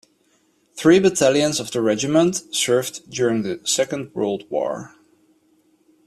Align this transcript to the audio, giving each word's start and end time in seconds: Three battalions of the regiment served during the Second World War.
Three 0.75 0.97
battalions 0.97 1.59
of 1.59 1.69
the 1.69 1.79
regiment 1.79 2.55
served 2.55 3.07
during 3.11 3.43
the 3.43 3.61
Second 3.65 4.15
World 4.15 4.49
War. 4.49 4.95